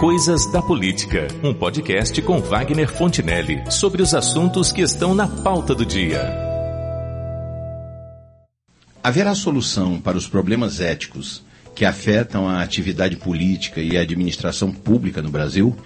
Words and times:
Coisas 0.00 0.46
da 0.46 0.62
Política, 0.62 1.28
um 1.44 1.52
podcast 1.52 2.22
com 2.22 2.40
Wagner 2.40 2.90
Fontinelli 2.90 3.70
sobre 3.70 4.00
os 4.00 4.14
assuntos 4.14 4.72
que 4.72 4.80
estão 4.80 5.14
na 5.14 5.28
pauta 5.28 5.74
do 5.74 5.84
dia. 5.84 6.22
Haverá 9.04 9.34
solução 9.34 10.00
para 10.00 10.16
os 10.16 10.26
problemas 10.26 10.80
éticos 10.80 11.44
que 11.74 11.84
afetam 11.84 12.48
a 12.48 12.62
atividade 12.62 13.14
política 13.16 13.82
e 13.82 13.98
a 13.98 14.00
administração 14.00 14.72
pública 14.72 15.20
no 15.20 15.28
Brasil? 15.28 15.76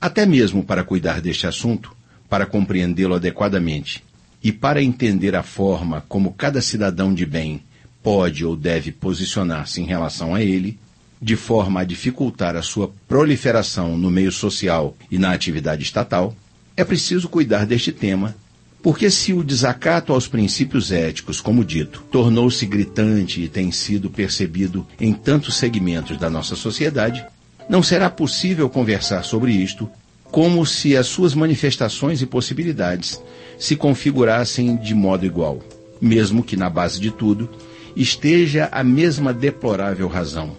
Até 0.00 0.24
mesmo 0.24 0.64
para 0.64 0.82
cuidar 0.82 1.20
deste 1.20 1.46
assunto, 1.46 1.94
para 2.26 2.46
compreendê-lo 2.46 3.16
adequadamente 3.16 4.02
e 4.42 4.50
para 4.50 4.82
entender 4.82 5.36
a 5.36 5.42
forma 5.42 6.02
como 6.08 6.32
cada 6.32 6.62
cidadão 6.62 7.12
de 7.12 7.26
bem 7.26 7.62
pode 8.02 8.46
ou 8.46 8.56
deve 8.56 8.92
posicionar-se 8.92 9.82
em 9.82 9.84
relação 9.84 10.34
a 10.34 10.42
ele, 10.42 10.78
de 11.20 11.36
forma 11.36 11.80
a 11.80 11.84
dificultar 11.84 12.56
a 12.56 12.62
sua 12.62 12.90
proliferação 13.06 13.98
no 13.98 14.10
meio 14.10 14.30
social 14.30 14.96
e 15.10 15.18
na 15.18 15.32
atividade 15.32 15.82
estatal, 15.82 16.34
é 16.76 16.84
preciso 16.84 17.28
cuidar 17.28 17.66
deste 17.66 17.90
tema, 17.90 18.34
porque 18.82 19.10
se 19.10 19.32
o 19.32 19.42
desacato 19.42 20.12
aos 20.12 20.28
princípios 20.28 20.92
éticos, 20.92 21.40
como 21.40 21.64
dito, 21.64 22.04
tornou-se 22.10 22.64
gritante 22.64 23.42
e 23.42 23.48
tem 23.48 23.72
sido 23.72 24.08
percebido 24.08 24.86
em 25.00 25.12
tantos 25.12 25.56
segmentos 25.56 26.16
da 26.16 26.30
nossa 26.30 26.54
sociedade, 26.54 27.24
não 27.68 27.82
será 27.82 28.08
possível 28.08 28.68
conversar 28.70 29.24
sobre 29.24 29.52
isto 29.52 29.90
como 30.30 30.64
se 30.64 30.96
as 30.96 31.06
suas 31.06 31.34
manifestações 31.34 32.22
e 32.22 32.26
possibilidades 32.26 33.20
se 33.58 33.74
configurassem 33.74 34.76
de 34.76 34.94
modo 34.94 35.26
igual, 35.26 35.58
mesmo 36.00 36.44
que 36.44 36.56
na 36.56 36.70
base 36.70 37.00
de 37.00 37.10
tudo 37.10 37.48
esteja 37.96 38.68
a 38.70 38.84
mesma 38.84 39.32
deplorável 39.32 40.06
razão, 40.06 40.56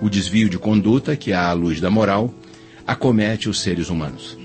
o 0.00 0.08
desvio 0.08 0.48
de 0.48 0.58
conduta 0.58 1.16
que, 1.16 1.32
à 1.32 1.52
luz 1.52 1.80
da 1.80 1.90
moral, 1.90 2.32
acomete 2.86 3.48
os 3.48 3.60
seres 3.60 3.90
humanos. 3.90 4.38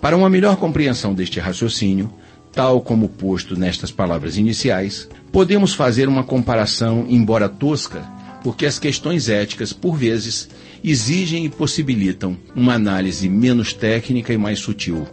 Para 0.00 0.16
uma 0.16 0.28
melhor 0.28 0.56
compreensão 0.56 1.14
deste 1.14 1.38
raciocínio, 1.38 2.12
tal 2.52 2.80
como 2.80 3.08
posto 3.08 3.58
nestas 3.58 3.90
palavras 3.90 4.36
iniciais, 4.36 5.08
podemos 5.30 5.74
fazer 5.74 6.08
uma 6.08 6.24
comparação, 6.24 7.06
embora 7.08 7.48
tosca, 7.48 8.00
porque 8.42 8.66
as 8.66 8.78
questões 8.78 9.28
éticas, 9.28 9.72
por 9.72 9.96
vezes, 9.96 10.48
exigem 10.82 11.44
e 11.44 11.48
possibilitam 11.48 12.36
uma 12.54 12.74
análise 12.74 13.28
menos 13.28 13.72
técnica 13.72 14.32
e 14.32 14.36
mais 14.36 14.58
sutil. 14.58 15.06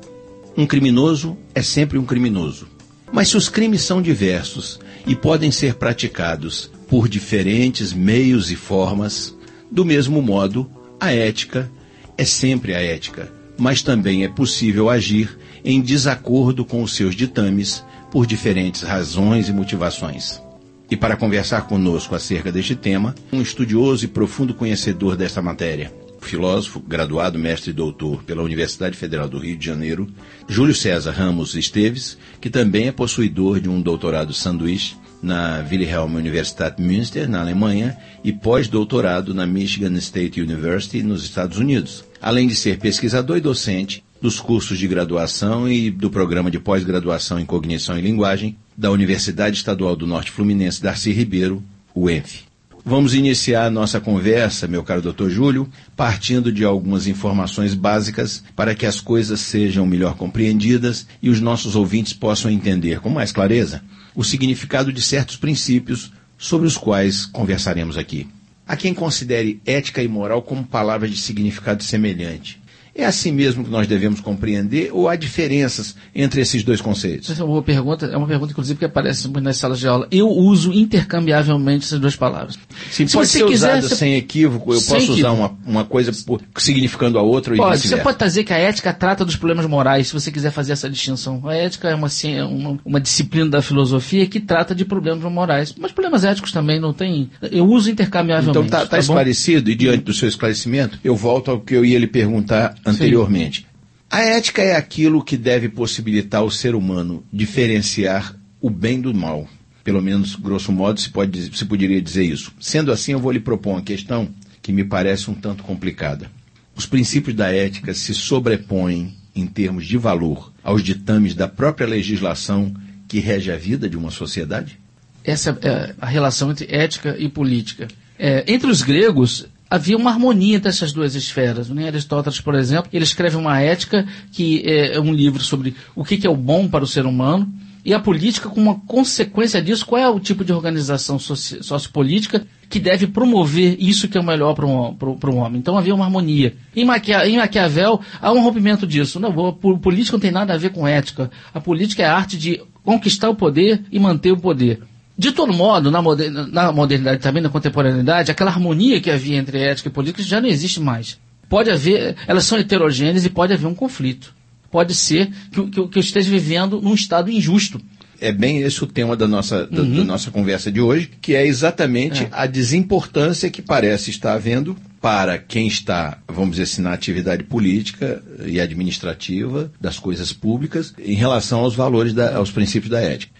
Um 0.57 0.65
criminoso 0.65 1.37
é 1.53 1.61
sempre 1.61 1.97
um 1.97 2.05
criminoso. 2.05 2.67
Mas 3.11 3.29
se 3.29 3.37
os 3.37 3.47
crimes 3.47 3.81
são 3.81 4.01
diversos 4.01 4.79
e 5.05 5.15
podem 5.15 5.51
ser 5.51 5.75
praticados 5.75 6.69
por 6.87 7.07
diferentes 7.07 7.93
meios 7.93 8.51
e 8.51 8.55
formas, 8.55 9.35
do 9.71 9.85
mesmo 9.85 10.21
modo, 10.21 10.69
a 10.99 11.13
ética 11.13 11.71
é 12.17 12.25
sempre 12.25 12.73
a 12.73 12.81
ética, 12.81 13.31
mas 13.57 13.81
também 13.81 14.23
é 14.23 14.27
possível 14.27 14.89
agir 14.89 15.37
em 15.63 15.81
desacordo 15.81 16.65
com 16.65 16.81
os 16.81 16.95
seus 16.95 17.15
ditames 17.15 17.83
por 18.11 18.25
diferentes 18.25 18.81
razões 18.81 19.47
e 19.47 19.53
motivações. 19.53 20.41
E 20.89 20.97
para 20.97 21.15
conversar 21.15 21.67
conosco 21.67 22.15
acerca 22.15 22.51
deste 22.51 22.75
tema, 22.75 23.13
um 23.31 23.41
estudioso 23.41 24.05
e 24.05 24.07
profundo 24.07 24.55
conhecedor 24.55 25.15
desta 25.15 25.41
matéria, 25.41 25.93
filósofo, 26.19 26.79
graduado, 26.79 27.37
mestre 27.37 27.69
e 27.69 27.73
doutor 27.73 28.23
pela 28.23 28.43
Universidade 28.43 28.97
Federal 28.97 29.27
do 29.29 29.37
Rio 29.37 29.55
de 29.55 29.65
Janeiro, 29.65 30.07
Júlio 30.47 30.73
César 30.73 31.11
Ramos 31.11 31.55
Esteves, 31.55 32.17
que 32.41 32.49
também 32.49 32.87
é 32.87 32.91
possuidor 32.91 33.59
de 33.59 33.69
um 33.69 33.81
doutorado 33.81 34.33
sanduíche 34.33 34.95
na 35.21 35.65
Wilhelm 35.69 36.15
Universität 36.15 36.81
Münster, 36.81 37.27
na 37.27 37.41
Alemanha, 37.41 37.97
e 38.23 38.31
pós-doutorado 38.31 39.33
na 39.33 39.45
Michigan 39.45 39.93
State 39.97 40.41
University, 40.41 41.03
nos 41.03 41.23
Estados 41.23 41.57
Unidos. 41.57 42.03
Além 42.21 42.47
de 42.47 42.55
ser 42.55 42.79
pesquisador 42.79 43.37
e 43.37 43.41
docente 43.41 44.03
dos 44.21 44.39
cursos 44.39 44.77
de 44.77 44.87
graduação 44.87 45.69
e 45.69 45.89
do 45.89 46.09
programa 46.09 46.51
de 46.51 46.59
pós-graduação 46.59 47.39
em 47.39 47.45
Cognição 47.45 47.97
e 47.97 48.01
Linguagem 48.01 48.57
da 48.77 48.91
Universidade 48.91 49.57
Estadual 49.57 49.95
do 49.95 50.07
Norte 50.07 50.31
Fluminense 50.31 50.81
Darcy 50.81 51.11
Ribeiro, 51.11 51.63
UENF. 51.95 52.49
Vamos 52.85 53.13
iniciar 53.13 53.65
a 53.65 53.69
nossa 53.69 53.99
conversa, 53.99 54.67
meu 54.67 54.83
caro 54.83 55.01
doutor 55.01 55.29
Júlio, 55.29 55.69
partindo 55.95 56.51
de 56.51 56.63
algumas 56.63 57.07
informações 57.07 57.73
básicas 57.73 58.43
para 58.55 58.73
que 58.73 58.85
as 58.85 58.99
coisas 59.01 59.41
sejam 59.41 59.85
melhor 59.85 60.15
compreendidas 60.15 61.05
e 61.21 61.29
os 61.29 61.39
nossos 61.39 61.75
ouvintes 61.75 62.13
possam 62.13 62.49
entender 62.49 62.99
com 62.99 63.09
mais 63.09 63.31
clareza 63.31 63.81
o 64.19 64.23
significado 64.25 64.91
de 64.91 65.01
certos 65.01 65.37
princípios 65.37 66.11
sobre 66.37 66.67
os 66.67 66.75
quais 66.77 67.25
conversaremos 67.25 67.97
aqui. 67.97 68.27
Há 68.67 68.75
quem 68.75 68.93
considere 68.93 69.61
ética 69.65 70.03
e 70.03 70.09
moral 70.09 70.41
como 70.41 70.61
palavras 70.61 71.09
de 71.09 71.15
significado 71.15 71.81
semelhante. 71.85 72.61
É 72.95 73.05
assim 73.05 73.31
mesmo 73.31 73.63
que 73.63 73.69
nós 73.69 73.87
devemos 73.87 74.19
compreender 74.19 74.89
ou 74.91 75.07
há 75.07 75.15
diferenças 75.15 75.95
entre 76.13 76.41
esses 76.41 76.63
dois 76.63 76.81
conceitos? 76.81 77.29
Essa 77.29 77.41
é 77.41 77.43
uma 77.43 77.51
boa 77.51 77.63
pergunta, 77.63 78.05
é 78.05 78.17
uma 78.17 78.27
pergunta 78.27 78.51
inclusive 78.51 78.79
que 78.79 78.85
aparece 78.85 79.27
muito 79.27 79.43
nas 79.43 79.57
salas 79.57 79.79
de 79.79 79.87
aula. 79.87 80.07
Eu 80.11 80.29
uso 80.29 80.73
intercambiavelmente 80.73 81.85
essas 81.85 81.99
duas 81.99 82.15
palavras. 82.15 82.57
Sim, 82.91 83.07
Se 83.07 83.13
pode 83.13 83.27
você 83.27 83.39
ser 83.39 83.45
quiser, 83.45 83.71
usado 83.73 83.89
você... 83.89 83.95
sem 83.95 84.15
equívoco, 84.15 84.73
eu 84.73 84.81
posso 84.81 85.13
usar 85.13 85.31
uma, 85.31 85.57
uma 85.65 85.85
coisa 85.85 86.11
significando 86.57 87.17
a 87.17 87.21
outra 87.21 87.55
pode, 87.55 87.87
Você 87.87 87.97
pode 87.97 88.17
dizer 88.17 88.43
que 88.43 88.53
a 88.53 88.57
ética 88.57 88.93
trata 88.93 89.23
dos 89.23 89.35
problemas 89.35 89.65
morais, 89.65 90.07
se 90.07 90.13
você 90.13 90.31
quiser 90.31 90.51
fazer 90.51 90.73
essa 90.73 90.89
distinção. 90.89 91.41
A 91.47 91.53
ética 91.53 91.89
é 91.89 91.95
uma, 91.95 92.07
uma, 92.47 92.79
uma 92.85 92.99
disciplina 92.99 93.49
da 93.49 93.61
filosofia 93.61 94.25
que 94.27 94.39
trata 94.39 94.73
de 94.75 94.85
problemas 94.85 95.31
morais. 95.31 95.73
Mas 95.77 95.91
problemas 95.91 96.23
éticos 96.23 96.51
também 96.51 96.79
não 96.79 96.93
tem. 96.93 97.29
Eu 97.51 97.65
uso 97.65 97.89
intercambiavelmente. 97.89 98.57
Então 98.57 98.65
está 98.65 98.81
tá, 98.81 98.87
tá 98.87 98.99
esclarecido, 98.99 99.69
e 99.69 99.75
diante 99.75 100.03
do 100.03 100.13
seu 100.13 100.27
esclarecimento, 100.27 100.99
eu 101.03 101.15
volto 101.15 101.51
ao 101.51 101.59
que 101.59 101.73
eu 101.73 101.85
ia 101.85 101.99
lhe 101.99 102.07
perguntar 102.07 102.75
anteriormente. 102.89 103.61
Sim. 103.61 103.65
A 104.09 104.21
ética 104.21 104.61
é 104.61 104.75
aquilo 104.75 105.23
que 105.23 105.37
deve 105.37 105.69
possibilitar 105.69 106.43
o 106.43 106.49
ser 106.49 106.73
humano 106.73 107.23
diferenciar 107.31 108.35
o 108.59 108.69
bem 108.69 108.99
do 108.99 109.13
mal. 109.13 109.47
Pelo 109.83 110.01
menos, 110.01 110.35
grosso 110.35 110.71
modo, 110.71 110.99
se, 110.99 111.09
pode, 111.09 111.55
se 111.55 111.65
poderia 111.65 112.01
dizer 112.01 112.23
isso. 112.23 112.51
Sendo 112.59 112.91
assim, 112.91 113.11
eu 113.11 113.19
vou 113.19 113.31
lhe 113.31 113.39
propor 113.39 113.71
uma 113.71 113.81
questão 113.81 114.29
que 114.61 114.71
me 114.71 114.83
parece 114.83 115.29
um 115.29 115.33
tanto 115.33 115.63
complicada. 115.63 116.29
Os 116.75 116.85
princípios 116.85 117.35
da 117.35 117.53
ética 117.53 117.93
se 117.93 118.13
sobrepõem, 118.13 119.15
em 119.35 119.45
termos 119.45 119.85
de 119.85 119.97
valor, 119.97 120.51
aos 120.63 120.83
ditames 120.83 121.35
da 121.35 121.47
própria 121.47 121.87
legislação 121.87 122.73
que 123.07 123.19
rege 123.19 123.51
a 123.51 123.57
vida 123.57 123.89
de 123.89 123.97
uma 123.97 124.11
sociedade? 124.11 124.79
Essa 125.23 125.57
é 125.61 125.95
a 125.99 126.05
relação 126.05 126.51
entre 126.51 126.67
ética 126.69 127.15
e 127.17 127.29
política. 127.29 127.87
É, 128.17 128.43
entre 128.47 128.69
os 128.69 128.81
gregos, 128.81 129.47
havia 129.69 129.97
uma 129.97 130.09
harmonia 130.09 130.55
entre 130.55 130.69
essas 130.69 130.91
duas 130.91 131.15
esferas. 131.15 131.69
Né? 131.69 131.87
Aristóteles, 131.87 132.41
por 132.41 132.55
exemplo, 132.55 132.89
ele 132.91 133.03
escreve 133.03 133.35
uma 133.35 133.61
ética, 133.61 134.05
que 134.31 134.63
é 134.65 134.99
um 134.99 135.13
livro 135.13 135.43
sobre 135.43 135.75
o 135.95 136.03
que 136.03 136.25
é 136.25 136.29
o 136.29 136.35
bom 136.35 136.67
para 136.67 136.83
o 136.83 136.87
ser 136.87 137.05
humano, 137.05 137.51
e 137.83 137.93
a 137.93 137.99
política, 137.99 138.49
como 138.49 138.69
uma 138.69 138.79
consequência 138.81 139.61
disso, 139.61 139.85
qual 139.85 140.01
é 140.01 140.09
o 140.09 140.19
tipo 140.19 140.43
de 140.43 140.51
organização 140.51 141.17
soci 141.17 141.63
sociopolítica 141.63 142.45
que 142.69 142.79
deve 142.79 143.07
promover 143.07 143.77
isso 143.79 144.07
que 144.07 144.17
é 144.17 144.21
o 144.21 144.23
melhor 144.23 144.53
para 144.53 144.65
um, 144.67 145.37
homem. 145.37 145.59
Então 145.59 145.77
havia 145.77 145.95
uma 145.95 146.05
harmonia. 146.05 146.55
Em, 146.75 146.85
Maquia, 146.85 147.27
em 147.27 147.37
Maquiavel, 147.37 147.99
há 148.21 148.31
um 148.31 148.43
rompimento 148.43 148.85
disso. 148.85 149.19
Não, 149.19 149.47
a 149.47 149.53
política 149.53 150.17
não 150.17 150.21
tem 150.21 150.29
nada 150.29 150.53
a 150.53 150.57
ver 150.57 150.71
com 150.71 150.87
ética. 150.87 151.31
A 151.53 151.59
política 151.59 152.03
é 152.03 152.05
a 152.05 152.15
arte 152.15 152.37
de 152.37 152.61
conquistar 152.83 153.29
o 153.29 153.35
poder 153.35 153.81
e 153.91 153.97
manter 153.97 154.31
o 154.31 154.37
poder. 154.37 154.81
De 155.19 155.33
todo 155.33 155.51
modo, 155.51 155.91
na, 155.91 156.01
moder, 156.01 156.31
na 156.31 156.71
modernidade 156.71 157.21
também, 157.21 157.43
na 157.43 157.49
contemporaneidade, 157.49 158.31
aquela 158.31 158.49
harmonia 158.49 159.01
que 159.01 159.11
havia 159.11 159.35
entre 159.35 159.59
ética 159.59 159.89
e 159.89 159.91
política 159.91 160.23
já 160.23 160.39
não 160.39 160.47
existe 160.47 160.79
mais. 160.79 161.19
Pode 161.49 161.69
haver, 161.69 162.15
elas 162.25 162.45
são 162.45 162.57
heterogêneas 162.57 163.25
e 163.25 163.29
pode 163.29 163.51
haver 163.51 163.67
um 163.67 163.75
conflito. 163.75 164.33
Pode 164.71 164.95
ser 164.95 165.29
que, 165.51 165.61
que, 165.63 165.87
que 165.89 165.97
eu 165.97 165.99
esteja 165.99 166.29
vivendo 166.31 166.81
num 166.81 166.93
estado 166.93 167.29
injusto. 167.29 167.81
É 168.21 168.31
bem 168.31 168.59
esse 168.59 168.81
o 168.81 168.87
tema 168.87 169.17
da 169.17 169.27
nossa, 169.27 169.67
da, 169.67 169.81
uhum. 169.81 169.97
da 169.97 170.03
nossa 170.05 170.31
conversa 170.31 170.71
de 170.71 170.79
hoje, 170.79 171.09
que 171.21 171.35
é 171.35 171.45
exatamente 171.45 172.23
é. 172.23 172.29
a 172.31 172.45
desimportância 172.45 173.49
que 173.49 173.61
parece 173.61 174.11
estar 174.11 174.31
havendo 174.31 174.77
para 175.01 175.37
quem 175.37 175.67
está, 175.67 176.17
vamos 176.29 176.51
dizer 176.51 176.63
assim, 176.63 176.81
na 176.81 176.93
atividade 176.93 177.43
política 177.43 178.23
e 178.45 178.57
administrativa 178.57 179.69
das 179.81 179.99
coisas 179.99 180.31
públicas 180.31 180.93
em 180.97 181.15
relação 181.15 181.59
aos 181.59 181.75
valores, 181.75 182.13
da, 182.13 182.37
aos 182.37 182.51
princípios 182.51 182.89
da 182.89 183.01
ética. 183.01 183.38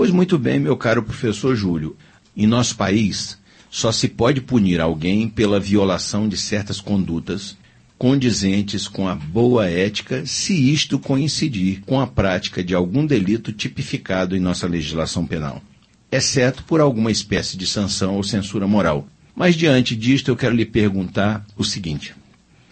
Pois 0.00 0.10
muito 0.10 0.38
bem, 0.38 0.58
meu 0.58 0.78
caro 0.78 1.02
professor 1.02 1.54
Júlio. 1.54 1.94
Em 2.34 2.46
nosso 2.46 2.74
país, 2.74 3.36
só 3.70 3.92
se 3.92 4.08
pode 4.08 4.40
punir 4.40 4.80
alguém 4.80 5.28
pela 5.28 5.60
violação 5.60 6.26
de 6.26 6.38
certas 6.38 6.80
condutas 6.80 7.54
condizentes 7.98 8.88
com 8.88 9.06
a 9.06 9.14
boa 9.14 9.68
ética, 9.68 10.24
se 10.24 10.54
isto 10.72 10.98
coincidir 10.98 11.82
com 11.82 12.00
a 12.00 12.06
prática 12.06 12.64
de 12.64 12.74
algum 12.74 13.04
delito 13.04 13.52
tipificado 13.52 14.34
em 14.34 14.40
nossa 14.40 14.66
legislação 14.66 15.26
penal, 15.26 15.62
exceto 16.10 16.64
por 16.64 16.80
alguma 16.80 17.10
espécie 17.10 17.58
de 17.58 17.66
sanção 17.66 18.16
ou 18.16 18.22
censura 18.22 18.66
moral. 18.66 19.06
Mas 19.36 19.54
diante 19.54 19.94
disto, 19.94 20.28
eu 20.28 20.36
quero 20.36 20.56
lhe 20.56 20.64
perguntar 20.64 21.44
o 21.58 21.62
seguinte: 21.62 22.14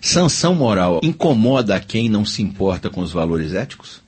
sanção 0.00 0.54
moral 0.54 0.98
incomoda 1.02 1.76
a 1.76 1.80
quem 1.80 2.08
não 2.08 2.24
se 2.24 2.40
importa 2.40 2.88
com 2.88 3.02
os 3.02 3.12
valores 3.12 3.52
éticos? 3.52 4.07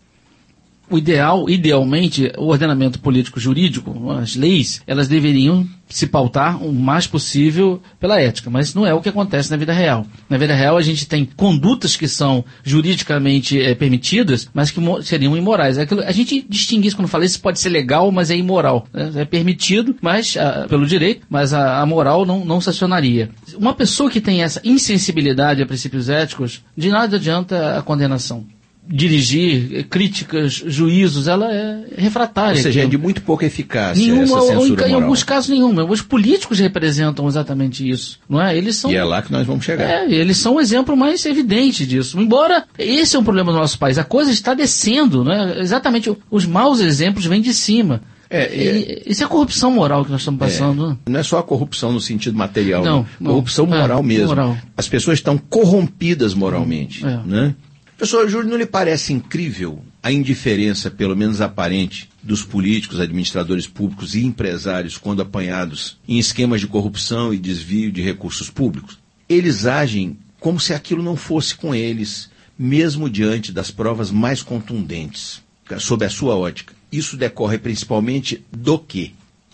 O 0.90 0.98
ideal, 0.98 1.48
idealmente, 1.48 2.32
o 2.36 2.48
ordenamento 2.48 2.98
político 2.98 3.38
jurídico, 3.38 4.10
as 4.10 4.34
leis, 4.34 4.82
elas 4.86 5.08
deveriam 5.08 5.66
se 5.88 6.06
pautar 6.06 6.62
o 6.62 6.72
mais 6.72 7.06
possível 7.06 7.80
pela 7.98 8.20
ética, 8.20 8.48
mas 8.48 8.74
não 8.74 8.86
é 8.86 8.94
o 8.94 9.00
que 9.00 9.08
acontece 9.08 9.50
na 9.50 9.56
vida 9.56 9.72
real. 9.72 10.06
Na 10.28 10.38
vida 10.38 10.54
real 10.54 10.76
a 10.76 10.82
gente 10.82 11.06
tem 11.06 11.24
condutas 11.24 11.96
que 11.96 12.06
são 12.06 12.44
juridicamente 12.62 13.60
é, 13.60 13.74
permitidas, 13.74 14.48
mas 14.54 14.70
que 14.70 14.80
seriam 15.02 15.36
imorais. 15.36 15.78
É 15.78 15.82
aquilo, 15.82 16.02
a 16.02 16.12
gente 16.12 16.44
distingue 16.48 16.88
isso 16.88 16.96
quando 16.96 17.08
fala 17.08 17.24
isso 17.24 17.40
pode 17.40 17.58
ser 17.58 17.68
legal, 17.68 18.10
mas 18.12 18.30
é 18.30 18.36
imoral. 18.36 18.86
Né? 18.92 19.10
É 19.16 19.24
permitido, 19.24 19.96
mas 20.00 20.36
a, 20.36 20.66
pelo 20.68 20.86
direito, 20.86 21.26
mas 21.28 21.52
a, 21.52 21.80
a 21.80 21.86
moral 21.86 22.24
não, 22.24 22.44
não 22.44 22.60
sancionaria. 22.60 23.30
Uma 23.56 23.74
pessoa 23.74 24.10
que 24.10 24.20
tem 24.20 24.42
essa 24.42 24.60
insensibilidade 24.64 25.62
a 25.62 25.66
princípios 25.66 26.08
éticos, 26.08 26.62
de 26.76 26.88
nada 26.88 27.16
adianta 27.16 27.78
a 27.78 27.82
condenação 27.82 28.46
dirigir 28.92 29.86
críticas, 29.88 30.54
juízos, 30.66 31.28
ela 31.28 31.52
é 31.52 31.84
refratária. 31.96 32.56
Ou 32.56 32.62
seja, 32.62 32.82
é 32.82 32.86
de 32.86 32.98
muito 32.98 33.22
pouca 33.22 33.46
eficácia 33.46 34.02
nenhuma, 34.02 34.22
essa 34.22 34.40
censura 34.40 34.58
ou 34.58 34.66
em, 34.66 34.70
moral. 34.70 34.88
em 34.88 34.94
alguns 34.94 35.22
casos 35.22 35.48
nenhuma. 35.48 35.84
Os 35.84 36.02
políticos 36.02 36.58
representam 36.58 37.28
exatamente 37.28 37.88
isso, 37.88 38.18
não 38.28 38.42
é? 38.42 38.56
Eles 38.56 38.76
são 38.76 38.90
E 38.90 38.96
é 38.96 39.04
lá 39.04 39.22
que 39.22 39.30
nós 39.30 39.46
vamos 39.46 39.64
chegar. 39.64 39.88
É, 39.88 40.12
eles 40.12 40.38
são 40.38 40.56
o 40.56 40.60
exemplo 40.60 40.96
mais 40.96 41.24
evidente 41.24 41.86
disso. 41.86 42.18
Embora 42.20 42.64
esse 42.76 43.14
é 43.14 43.18
um 43.18 43.24
problema 43.24 43.52
do 43.52 43.58
nosso 43.58 43.78
país, 43.78 43.96
a 43.96 44.04
coisa 44.04 44.32
está 44.32 44.54
descendo, 44.54 45.22
não 45.22 45.32
é? 45.32 45.60
Exatamente, 45.60 46.12
os 46.28 46.44
maus 46.44 46.80
exemplos 46.80 47.24
vêm 47.26 47.40
de 47.40 47.54
cima. 47.54 48.02
É, 48.28 48.44
é, 48.44 49.02
isso 49.06 49.24
é 49.24 49.26
corrupção 49.26 49.72
moral 49.72 50.04
que 50.04 50.10
nós 50.10 50.20
estamos 50.20 50.38
passando. 50.38 50.96
É, 51.04 51.10
não 51.10 51.18
é 51.18 51.22
só 51.22 51.38
a 51.38 51.42
corrupção 51.42 51.92
no 51.92 52.00
sentido 52.00 52.38
material, 52.38 52.84
não. 52.84 53.06
não. 53.18 53.32
corrupção 53.32 53.66
não. 53.66 53.76
moral 53.76 53.98
é, 54.00 54.02
mesmo. 54.02 54.28
Moral. 54.28 54.56
As 54.76 54.88
pessoas 54.88 55.18
estão 55.18 55.36
corrompidas 55.36 56.32
moralmente. 56.32 57.04
É. 57.04 57.20
Né? 57.26 57.54
Professor 58.00 58.30
Júlio, 58.30 58.48
não 58.48 58.56
lhe 58.56 58.64
parece 58.64 59.12
incrível 59.12 59.84
a 60.02 60.10
indiferença, 60.10 60.90
pelo 60.90 61.14
menos 61.14 61.42
aparente, 61.42 62.08
dos 62.22 62.42
políticos, 62.42 62.98
administradores 62.98 63.66
públicos 63.66 64.14
e 64.14 64.24
empresários 64.24 64.96
quando 64.96 65.20
apanhados 65.20 65.98
em 66.08 66.18
esquemas 66.18 66.62
de 66.62 66.66
corrupção 66.66 67.34
e 67.34 67.36
desvio 67.36 67.92
de 67.92 68.00
recursos 68.00 68.48
públicos? 68.48 68.98
Eles 69.28 69.66
agem 69.66 70.16
como 70.40 70.58
se 70.58 70.72
aquilo 70.72 71.02
não 71.02 71.14
fosse 71.14 71.54
com 71.54 71.74
eles, 71.74 72.30
mesmo 72.58 73.10
diante 73.10 73.52
das 73.52 73.70
provas 73.70 74.10
mais 74.10 74.42
contundentes, 74.42 75.42
sob 75.78 76.02
a 76.02 76.08
sua 76.08 76.34
ótica. 76.34 76.72
Isso 76.90 77.18
decorre 77.18 77.58
principalmente 77.58 78.42
do 78.50 78.78
quê? 78.78 79.10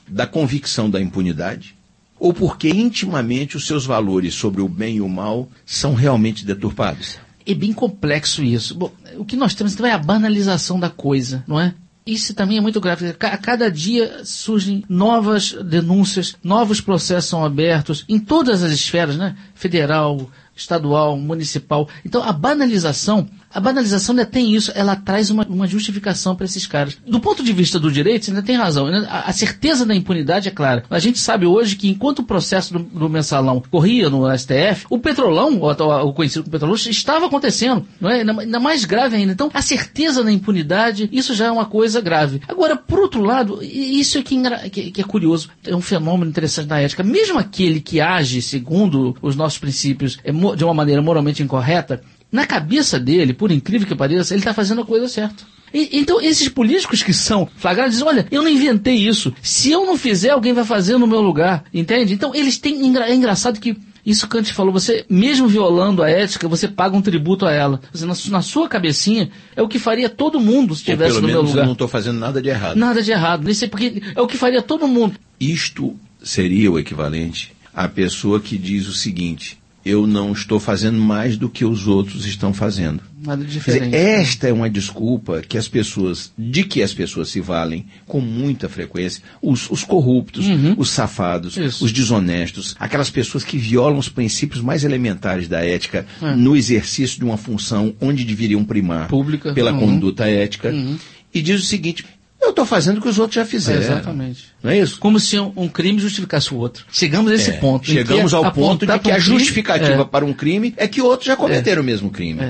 Da 0.06 0.24
convicção 0.24 0.88
da 0.88 1.00
impunidade? 1.00 1.74
Ou 2.16 2.32
porque 2.32 2.68
intimamente 2.68 3.56
os 3.56 3.66
seus 3.66 3.84
valores 3.84 4.34
sobre 4.34 4.62
o 4.62 4.68
bem 4.68 4.98
e 4.98 5.00
o 5.00 5.08
mal 5.08 5.50
são 5.66 5.94
realmente 5.94 6.46
deturpados? 6.46 7.25
É 7.46 7.54
bem 7.54 7.72
complexo 7.72 8.42
isso. 8.42 8.74
Bom, 8.74 8.92
o 9.16 9.24
que 9.24 9.36
nós 9.36 9.54
temos 9.54 9.74
então 9.74 9.86
é 9.86 9.92
a 9.92 9.98
banalização 9.98 10.80
da 10.80 10.90
coisa, 10.90 11.44
não 11.46 11.60
é? 11.60 11.74
Isso 12.06 12.34
também 12.34 12.58
é 12.58 12.60
muito 12.60 12.80
grave. 12.80 13.08
A 13.08 13.36
cada 13.36 13.70
dia 13.70 14.24
surgem 14.24 14.84
novas 14.88 15.52
denúncias, 15.52 16.36
novos 16.42 16.80
processos 16.80 17.28
são 17.28 17.44
abertos 17.44 18.04
em 18.08 18.18
todas 18.18 18.62
as 18.62 18.72
esferas, 18.72 19.16
né? 19.16 19.36
Federal, 19.54 20.30
estadual, 20.54 21.18
municipal. 21.18 21.88
Então 22.04 22.22
a 22.22 22.32
banalização, 22.32 23.28
a 23.52 23.60
banalização 23.60 24.12
ainda 24.14 24.26
tem 24.26 24.54
isso, 24.54 24.72
ela 24.74 24.96
traz 24.96 25.30
uma, 25.30 25.44
uma 25.46 25.66
justificação 25.66 26.36
para 26.36 26.44
esses 26.44 26.66
caras. 26.66 26.98
Do 27.06 27.20
ponto 27.20 27.42
de 27.42 27.52
vista 27.52 27.78
do 27.78 27.90
direito, 27.90 28.28
ainda 28.28 28.42
tem 28.42 28.56
razão. 28.56 28.86
A, 29.08 29.30
a, 29.30 29.32
certeza 29.32 29.86
da 29.86 29.94
impunidade 29.94 30.48
é 30.48 30.50
clara. 30.50 30.84
A 30.90 30.98
gente 30.98 31.18
sabe 31.18 31.46
hoje 31.46 31.76
que 31.76 31.88
enquanto 31.88 32.20
o 32.20 32.24
processo 32.24 32.74
do, 32.74 32.78
do 32.80 33.08
mensalão 33.08 33.62
corria 33.70 34.10
no 34.10 34.26
STF, 34.36 34.86
o 34.90 34.98
petrolão, 34.98 35.60
o, 35.60 36.08
o 36.08 36.12
conhecido 36.12 36.42
como 36.44 36.52
petrolão, 36.52 36.76
estava 36.76 37.26
acontecendo. 37.26 37.86
Não 38.00 38.10
é? 38.10 38.20
Ainda, 38.20 38.40
ainda 38.40 38.60
mais 38.60 38.84
grave 38.84 39.16
ainda. 39.16 39.32
Então 39.32 39.50
a 39.54 39.62
certeza 39.62 40.22
da 40.22 40.30
impunidade, 40.30 41.08
isso 41.12 41.34
já 41.34 41.46
é 41.46 41.50
uma 41.50 41.66
coisa 41.66 42.00
grave. 42.00 42.42
Agora, 42.48 42.76
por 42.76 42.98
outro 42.98 43.22
lado, 43.22 43.60
isso 43.62 44.18
é 44.18 44.22
que, 44.22 44.36
que, 44.70 44.90
que 44.90 45.00
é 45.00 45.04
curioso, 45.04 45.48
é 45.64 45.74
um 45.74 45.80
fenômeno 45.80 46.30
interessante 46.30 46.66
da 46.66 46.80
ética. 46.80 47.02
Mesmo 47.02 47.38
aquele 47.38 47.80
que 47.80 48.00
age 48.00 48.42
segundo 48.42 49.16
os 49.22 49.34
nossos 49.36 49.58
princípios 49.58 50.18
é 50.24 50.32
de 50.32 50.64
uma 50.64 50.74
maneira 50.74 51.00
moralmente 51.00 51.42
incorreta, 51.42 52.02
na 52.36 52.46
cabeça 52.46 53.00
dele, 53.00 53.32
por 53.32 53.50
incrível 53.50 53.88
que 53.88 53.94
pareça, 53.94 54.34
ele 54.34 54.42
está 54.42 54.52
fazendo 54.52 54.82
a 54.82 54.86
coisa 54.86 55.08
certa. 55.08 55.42
E, 55.72 55.98
então, 55.98 56.20
esses 56.20 56.50
políticos 56.50 57.02
que 57.02 57.14
são 57.14 57.48
flagrados 57.56 57.94
dizem: 57.94 58.06
olha, 58.06 58.26
eu 58.30 58.42
não 58.42 58.50
inventei 58.50 58.94
isso. 58.94 59.32
Se 59.42 59.70
eu 59.70 59.86
não 59.86 59.96
fizer, 59.96 60.30
alguém 60.30 60.52
vai 60.52 60.64
fazer 60.64 60.98
no 60.98 61.06
meu 61.06 61.22
lugar. 61.22 61.64
Entende? 61.72 62.12
Então, 62.12 62.34
eles 62.34 62.58
têm. 62.58 62.94
É 62.98 63.14
engraçado 63.14 63.58
que. 63.58 63.76
Isso 64.04 64.28
Kant 64.28 64.52
falou, 64.52 64.72
você, 64.72 65.04
mesmo 65.10 65.48
violando 65.48 66.00
a 66.00 66.08
ética, 66.08 66.46
você 66.46 66.68
paga 66.68 66.96
um 66.96 67.02
tributo 67.02 67.44
a 67.44 67.50
ela. 67.50 67.80
Na, 67.92 68.14
na 68.30 68.40
sua 68.40 68.68
cabecinha, 68.68 69.30
é 69.56 69.60
o 69.60 69.66
que 69.66 69.80
faria 69.80 70.08
todo 70.08 70.38
mundo 70.38 70.76
se 70.76 70.82
estivesse 70.82 71.20
no 71.20 71.26
meu 71.26 71.42
lugar. 71.42 71.62
Eu 71.62 71.64
não 71.64 71.72
estou 71.72 71.88
fazendo 71.88 72.20
nada 72.20 72.40
de 72.40 72.48
errado. 72.48 72.76
Nada 72.76 73.02
de 73.02 73.10
errado. 73.10 73.42
Nem 73.42 73.52
sei 73.52 73.66
porque 73.66 74.00
é 74.14 74.20
o 74.20 74.28
que 74.28 74.36
faria 74.36 74.62
todo 74.62 74.86
mundo. 74.86 75.16
Isto 75.40 75.96
seria 76.22 76.70
o 76.70 76.78
equivalente 76.78 77.52
à 77.74 77.88
pessoa 77.88 78.38
que 78.38 78.56
diz 78.56 78.86
o 78.86 78.92
seguinte: 78.92 79.58
eu 79.86 80.04
não 80.04 80.32
estou 80.32 80.58
fazendo 80.58 80.98
mais 80.98 81.36
do 81.36 81.48
que 81.48 81.64
os 81.64 81.86
outros 81.86 82.26
estão 82.26 82.52
fazendo. 82.52 83.00
Nada 83.24 83.44
diferente. 83.44 83.84
Dizer, 83.84 83.96
esta 83.96 84.48
é 84.48 84.52
uma 84.52 84.68
desculpa 84.68 85.42
que 85.42 85.56
as 85.56 85.68
pessoas, 85.68 86.32
de 86.36 86.64
que 86.64 86.82
as 86.82 86.92
pessoas 86.92 87.28
se 87.28 87.40
valem 87.40 87.86
com 88.04 88.20
muita 88.20 88.68
frequência. 88.68 89.22
Os, 89.40 89.70
os 89.70 89.84
corruptos, 89.84 90.48
uhum. 90.48 90.74
os 90.76 90.90
safados, 90.90 91.56
Isso. 91.56 91.84
os 91.84 91.92
desonestos, 91.92 92.74
aquelas 92.80 93.10
pessoas 93.10 93.44
que 93.44 93.56
violam 93.56 93.98
os 93.98 94.08
princípios 94.08 94.60
mais 94.60 94.82
elementares 94.82 95.46
da 95.46 95.64
ética 95.64 96.04
é. 96.20 96.34
no 96.34 96.56
exercício 96.56 97.16
de 97.16 97.24
uma 97.24 97.36
função 97.36 97.94
onde 98.00 98.24
deveriam 98.24 98.64
primar 98.64 99.06
Pública. 99.06 99.52
pela 99.54 99.72
uhum. 99.72 99.78
conduta 99.78 100.28
ética. 100.28 100.70
Uhum. 100.70 100.98
E 101.32 101.40
diz 101.40 101.62
o 101.62 101.64
seguinte: 101.64 102.04
eu 102.46 102.50
estou 102.50 102.64
fazendo 102.64 102.98
o 102.98 103.02
que 103.02 103.08
os 103.08 103.18
outros 103.18 103.34
já 103.34 103.44
fizeram. 103.44 103.80
É, 103.80 103.84
exatamente. 103.84 104.46
Não 104.62 104.70
é 104.70 104.78
isso? 104.78 104.98
Como 104.98 105.20
se 105.20 105.38
um, 105.38 105.52
um, 105.56 105.68
crime 105.68 105.98
justificasse 105.98 106.52
o 106.54 106.56
outro. 106.56 106.84
Chegamos 106.90 107.30
a 107.30 107.34
esse 107.34 107.50
é, 107.50 107.54
ponto. 107.54 107.86
Chegamos 107.86 108.32
ao 108.32 108.52
ponto 108.52 108.86
de 108.86 108.98
que 108.98 109.10
a 109.10 109.18
justificativa 109.18 110.02
é. 110.02 110.04
para 110.04 110.24
um 110.24 110.32
crime 110.32 110.72
é 110.76 110.88
que 110.88 111.02
outros 111.02 111.26
já 111.26 111.36
cometeram 111.36 111.82
o 111.82 111.84
mesmo 111.84 112.10
crime. 112.10 112.40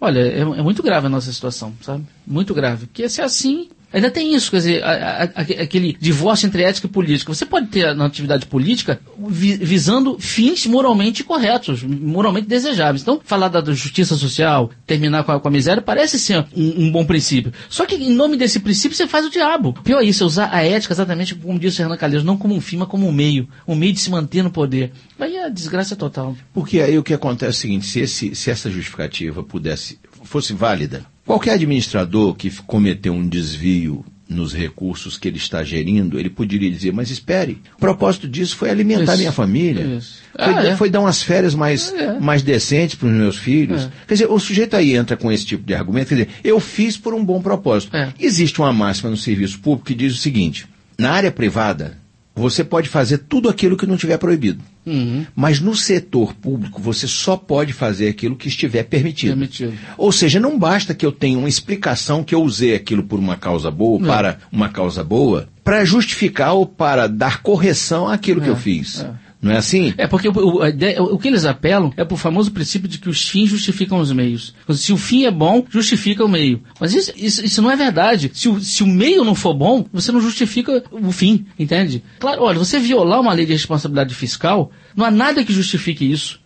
Olha, 0.00 0.20
é, 0.20 0.40
é, 0.40 0.62
muito 0.62 0.82
grave 0.82 1.06
a 1.06 1.10
nossa 1.10 1.30
situação, 1.30 1.74
sabe? 1.82 2.04
Muito 2.26 2.54
grave. 2.54 2.86
Porque 2.86 3.08
se 3.08 3.20
é 3.20 3.24
assim. 3.24 3.68
Ainda 3.92 4.10
tem 4.10 4.34
isso, 4.34 4.50
quer 4.50 4.58
dizer, 4.58 4.84
a, 4.84 5.24
a, 5.24 5.40
aquele 5.40 5.96
divórcio 6.00 6.46
entre 6.46 6.62
ética 6.62 6.86
e 6.86 6.90
política. 6.90 7.34
Você 7.34 7.44
pode 7.44 7.66
ter 7.68 7.94
na 7.94 8.06
atividade 8.06 8.46
política 8.46 9.00
vi, 9.28 9.56
visando 9.56 10.18
fins 10.18 10.66
moralmente 10.66 11.24
corretos, 11.24 11.82
moralmente 11.82 12.46
desejáveis. 12.46 13.02
Então, 13.02 13.20
falar 13.24 13.48
da, 13.48 13.60
da 13.60 13.72
justiça 13.72 14.14
social, 14.16 14.70
terminar 14.86 15.24
com 15.24 15.32
a, 15.32 15.40
com 15.40 15.48
a, 15.48 15.50
miséria, 15.50 15.82
parece 15.82 16.18
ser 16.18 16.46
um, 16.54 16.86
um, 16.86 16.92
bom 16.92 17.04
princípio. 17.04 17.52
Só 17.68 17.84
que, 17.84 17.96
em 17.96 18.10
nome 18.10 18.36
desse 18.36 18.60
princípio, 18.60 18.96
você 18.96 19.08
faz 19.08 19.26
o 19.26 19.30
diabo. 19.30 19.72
Pior 19.82 20.00
é 20.00 20.04
isso, 20.04 20.22
é 20.22 20.26
usar 20.26 20.50
a 20.52 20.62
ética 20.62 20.94
exatamente 20.94 21.34
como 21.34 21.58
disse 21.58 21.80
o 21.80 21.84
Renan 21.84 21.96
Calheiros, 21.96 22.24
não 22.24 22.36
como 22.36 22.54
um 22.54 22.60
fim, 22.60 22.76
mas 22.76 22.88
como 22.88 23.08
um 23.08 23.12
meio. 23.12 23.48
Um 23.66 23.74
meio 23.74 23.92
de 23.92 24.00
se 24.00 24.10
manter 24.10 24.42
no 24.42 24.50
poder. 24.50 24.92
Aí 25.18 25.36
a 25.36 25.48
desgraça 25.48 25.94
é 25.94 25.96
total. 25.96 26.36
Porque 26.52 26.80
aí 26.80 26.96
o 26.96 27.02
que 27.02 27.14
acontece 27.14 27.46
é 27.46 27.50
o 27.50 27.60
seguinte, 27.60 27.86
se, 27.86 28.00
esse, 28.00 28.34
se 28.34 28.50
essa 28.50 28.70
justificativa 28.70 29.42
pudesse, 29.42 29.98
fosse 30.24 30.52
válida, 30.52 31.04
Qualquer 31.30 31.52
administrador 31.52 32.34
que 32.34 32.50
cometeu 32.62 33.12
um 33.12 33.26
desvio 33.28 34.04
nos 34.28 34.52
recursos 34.52 35.16
que 35.16 35.28
ele 35.28 35.36
está 35.36 35.62
gerindo, 35.62 36.18
ele 36.18 36.28
poderia 36.28 36.68
dizer, 36.68 36.92
mas 36.92 37.08
espere, 37.08 37.60
o 37.76 37.78
propósito 37.78 38.26
disso 38.26 38.56
foi 38.56 38.68
alimentar 38.68 39.12
Isso. 39.12 39.18
minha 39.18 39.30
família. 39.32 39.84
Isso. 39.96 40.22
Foi, 40.34 40.44
Ah, 40.54 40.64
é. 40.66 40.76
foi 40.76 40.90
dar 40.90 40.98
umas 41.00 41.22
férias 41.22 41.54
mais, 41.54 41.92
É. 41.92 42.18
mais 42.18 42.42
decentes 42.42 42.96
para 42.96 43.06
os 43.06 43.14
meus 43.14 43.36
filhos. 43.36 43.82
É. 43.82 43.90
Quer 44.08 44.14
dizer, 44.14 44.26
o 44.28 44.40
sujeito 44.40 44.74
aí 44.74 44.96
entra 44.96 45.16
com 45.16 45.30
esse 45.30 45.46
tipo 45.46 45.64
de 45.64 45.72
argumento, 45.72 46.08
quer 46.08 46.14
dizer, 46.16 46.28
eu 46.42 46.58
fiz 46.58 46.96
por 46.96 47.14
um 47.14 47.24
bom 47.24 47.40
propósito. 47.40 47.96
É. 47.96 48.12
Existe 48.18 48.60
uma 48.60 48.72
máxima 48.72 49.08
no 49.10 49.16
serviço 49.16 49.60
público 49.60 49.86
que 49.86 49.94
diz 49.94 50.12
o 50.14 50.16
seguinte, 50.18 50.66
na 50.98 51.12
área 51.12 51.30
privada, 51.30 51.96
você 52.34 52.62
pode 52.64 52.88
fazer 52.88 53.18
tudo 53.18 53.48
aquilo 53.48 53.76
que 53.76 53.86
não 53.86 53.96
tiver 53.96 54.16
proibido. 54.16 54.62
Uhum. 54.86 55.26
Mas 55.36 55.60
no 55.60 55.74
setor 55.76 56.32
público, 56.34 56.80
você 56.80 57.06
só 57.06 57.36
pode 57.36 57.72
fazer 57.72 58.08
aquilo 58.08 58.36
que 58.36 58.48
estiver 58.48 58.84
permitido. 58.84 59.30
Permitido. 59.30 59.74
Ou 59.98 60.10
seja, 60.10 60.40
não 60.40 60.58
basta 60.58 60.94
que 60.94 61.04
eu 61.04 61.12
tenha 61.12 61.38
uma 61.38 61.48
explicação 61.48 62.24
que 62.24 62.34
eu 62.34 62.42
usei 62.42 62.74
aquilo 62.74 63.02
por 63.02 63.18
uma 63.18 63.36
causa 63.36 63.70
boa, 63.70 63.98
Não. 64.00 64.06
para 64.08 64.38
uma 64.50 64.68
causa 64.68 65.04
boa, 65.04 65.48
para 65.62 65.84
justificar 65.84 66.54
ou 66.54 66.64
para 66.66 67.06
dar 67.06 67.42
correção 67.42 68.08
àquilo 68.08 68.40
que 68.40 68.46
É, 68.48 68.50
eu 68.50 68.56
fiz. 68.56 69.00
é. 69.00 69.10
Não 69.42 69.52
é 69.52 69.56
assim? 69.56 69.94
É 69.96 70.06
porque 70.06 70.28
o, 70.28 70.32
o- 70.32 71.14
o 71.14 71.18
que 71.18 71.28
eles 71.28 71.44
apelam 71.46 71.92
é 71.96 72.04
pro 72.04 72.16
famoso 72.16 72.50
princípio 72.50 72.88
de 72.88 72.98
que 72.98 73.08
os 73.08 73.26
fins 73.28 73.48
justificam 73.48 73.98
os 73.98 74.12
meios. 74.12 74.54
Se 74.74 74.92
o 74.92 74.96
fim 74.98 75.24
é 75.24 75.30
bom, 75.30 75.64
justifica 75.70 76.24
o 76.24 76.28
meio. 76.28 76.62
Mas 76.78 76.94
isso, 76.94 77.12
isso, 77.16 77.44
isso 77.44 77.62
não 77.62 77.70
é 77.70 77.76
verdade. 77.76 78.30
Se 78.34 78.48
o, 78.48 78.60
se 78.60 78.82
o 78.82 78.86
meio 78.86 79.24
não 79.24 79.34
for 79.34 79.54
bom, 79.54 79.86
você 79.92 80.12
não 80.12 80.20
justifica 80.20 80.82
o 80.90 81.12
fim, 81.12 81.46
entende? 81.58 82.02
Claro, 82.18 82.42
olha, 82.42 82.58
você 82.58 82.78
violar 82.78 83.20
uma 83.20 83.32
lei 83.32 83.46
de 83.46 83.52
responsabilidade 83.52 84.14
fiscal, 84.14 84.70
não 84.96 85.04
há 85.06 85.10
nada 85.10 85.44
que 85.44 85.52
justifique 85.52 86.10
isso. 86.10 86.39